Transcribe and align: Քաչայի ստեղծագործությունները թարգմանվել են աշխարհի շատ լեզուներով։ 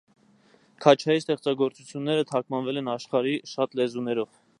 Քաչայի 0.85 1.21
ստեղծագործությունները 1.23 2.23
թարգմանվել 2.31 2.81
են 2.83 2.89
աշխարհի 2.95 3.35
շատ 3.53 3.77
լեզուներով։ 3.81 4.33